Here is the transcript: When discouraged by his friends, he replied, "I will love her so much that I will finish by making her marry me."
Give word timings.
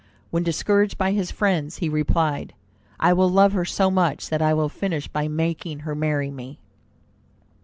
When 0.31 0.41
discouraged 0.41 0.97
by 0.97 1.11
his 1.11 1.29
friends, 1.29 1.77
he 1.77 1.87
replied, 1.87 2.55
"I 2.99 3.13
will 3.13 3.29
love 3.29 3.53
her 3.53 3.65
so 3.65 3.91
much 3.91 4.29
that 4.29 4.41
I 4.41 4.51
will 4.51 4.67
finish 4.67 5.07
by 5.07 5.27
making 5.27 5.81
her 5.81 5.93
marry 5.93 6.31
me." 6.31 6.59